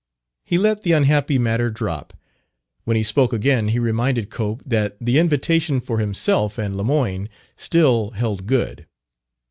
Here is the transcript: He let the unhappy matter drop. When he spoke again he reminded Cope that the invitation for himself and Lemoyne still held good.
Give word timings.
He 0.43 0.57
let 0.57 0.81
the 0.81 0.93
unhappy 0.93 1.37
matter 1.37 1.69
drop. 1.69 2.15
When 2.85 2.97
he 2.97 3.03
spoke 3.03 3.31
again 3.33 3.67
he 3.67 3.77
reminded 3.77 4.31
Cope 4.31 4.63
that 4.65 4.97
the 4.99 5.19
invitation 5.19 5.79
for 5.79 5.99
himself 5.99 6.57
and 6.57 6.75
Lemoyne 6.75 7.27
still 7.55 8.09
held 8.09 8.47
good. 8.47 8.87